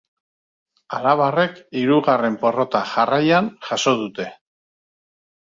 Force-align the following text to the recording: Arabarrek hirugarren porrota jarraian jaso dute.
Arabarrek 0.99 1.59
hirugarren 1.81 2.39
porrota 2.47 2.81
jarraian 2.95 3.53
jaso 3.69 3.95
dute. 4.03 4.29